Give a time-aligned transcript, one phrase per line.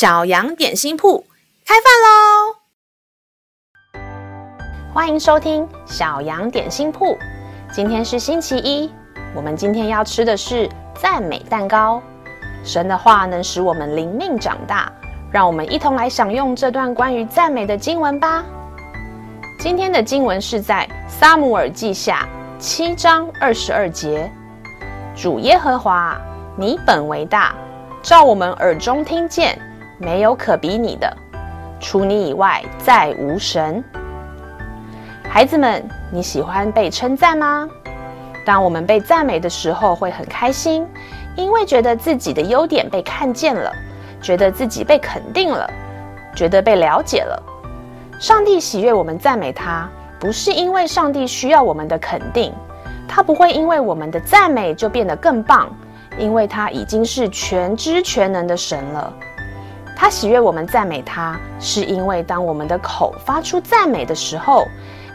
[0.00, 1.26] 小羊点心铺
[1.66, 2.56] 开饭喽！
[4.94, 7.18] 欢迎收听小羊点心铺。
[7.70, 8.90] 今天是星期一，
[9.36, 12.02] 我们今天要吃的是赞美蛋糕。
[12.64, 14.90] 神的话能使我们灵命长大，
[15.30, 18.42] 让我们一同来享用这段关于赞美的经文吧。
[19.58, 22.26] 今天的经文是在撒母耳记下
[22.58, 24.32] 七章二十二节：
[25.14, 26.18] 主耶和华，
[26.56, 27.54] 你本为大，
[28.00, 29.60] 照我们耳中听见。
[30.00, 31.14] 没有可比你的，
[31.78, 33.84] 除你以外再无神。
[35.28, 37.68] 孩子们，你喜欢被称赞吗？
[38.46, 40.86] 当我们被赞美的时候，会很开心，
[41.36, 43.70] 因为觉得自己的优点被看见了，
[44.22, 45.70] 觉得自己被肯定了，
[46.34, 47.42] 觉得被了解了。
[48.18, 49.86] 上帝喜悦我们赞美他，
[50.18, 52.54] 不是因为上帝需要我们的肯定，
[53.06, 55.68] 他不会因为我们的赞美就变得更棒，
[56.18, 59.12] 因为他已经是全知全能的神了。
[60.00, 64.66] 他喜悦我们赞美他，是因为当我们的口发出赞美的时候，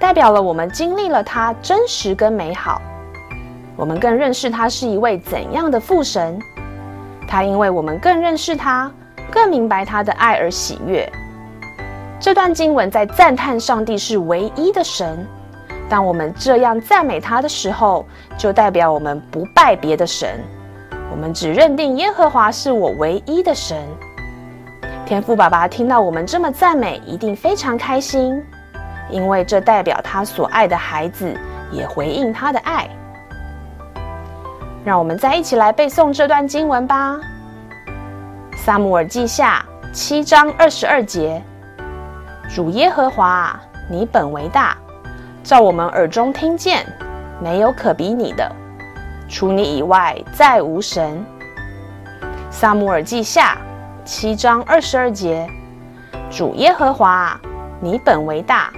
[0.00, 2.80] 代表了我们经历了他真实跟美好。
[3.76, 6.38] 我们更认识他是一位怎样的父神。
[7.28, 8.90] 他因为我们更认识他，
[9.30, 11.06] 更明白他的爱而喜悦。
[12.18, 15.26] 这段经文在赞叹上帝是唯一的神。
[15.90, 18.06] 当我们这样赞美他的时候，
[18.38, 20.40] 就代表我们不拜别的神。
[21.10, 23.76] 我们只认定耶和华是我唯一的神。
[25.10, 28.40] 天赋爸爸听到我们这么赞美，一定非常开心，
[29.10, 31.36] 因为这代表他所爱的孩子
[31.72, 32.88] 也回应他的爱。
[34.84, 37.16] 让我们再一起来背诵这段经文吧，
[38.56, 41.42] 《撒母耳记下》七章二十二节：
[42.48, 43.58] 主耶和华，
[43.90, 44.76] 你本为大，
[45.42, 46.86] 照我们耳中听见，
[47.42, 48.48] 没有可比你的，
[49.28, 51.18] 除你以外再无神。
[52.48, 53.58] 《撒母耳记下》
[54.04, 55.46] 七章二十二节，
[56.30, 57.38] 主耶和华，
[57.80, 58.72] 你本为大，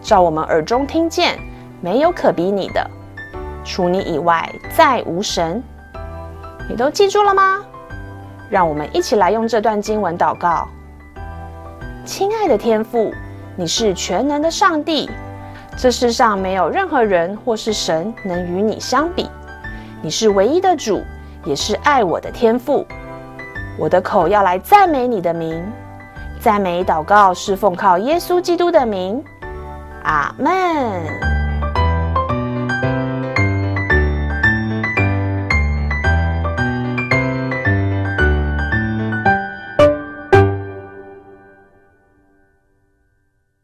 [0.00, 1.38] 照我们耳中听见，
[1.80, 2.90] 没有可比你的，
[3.64, 5.62] 除你以外再无神。
[6.68, 7.64] 你都记住了吗？
[8.50, 10.68] 让我们一起来用这段经文祷告。
[12.04, 13.12] 亲爱的天父，
[13.56, 15.10] 你是全能的上帝，
[15.78, 19.30] 这世上没有任何人或是神能与你相比。
[20.02, 21.02] 你是唯一的主，
[21.44, 22.86] 也是爱我的天父。
[23.78, 25.64] 我的口要来赞美你的名，
[26.40, 29.22] 赞美祷告是奉靠耶稣基督的名，
[30.02, 31.37] 阿门。